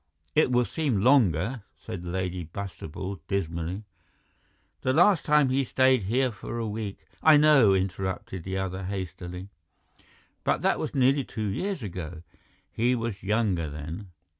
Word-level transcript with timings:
"It 0.33 0.51
will 0.51 0.65
seem 0.65 1.01
longer," 1.01 1.61
said 1.77 2.03
Lady 2.03 2.43
Bastable 2.43 3.21
dismally. 3.27 3.83
"The 4.81 4.93
last 4.93 5.23
time 5.25 5.49
he 5.49 5.63
stayed 5.63 6.05
here 6.05 6.31
for 6.31 6.57
a 6.57 6.65
week—" 6.67 7.05
"I 7.21 7.37
know," 7.37 7.75
interrupted 7.75 8.43
the 8.43 8.57
other 8.57 8.85
hastily, 8.85 9.49
"but 10.43 10.63
that 10.63 10.79
was 10.79 10.95
nearly 10.95 11.23
two 11.23 11.45
years 11.49 11.83
ago. 11.83 12.23
He 12.71 12.95
was 12.95 13.21
younger 13.21 13.69
then." 13.69 14.07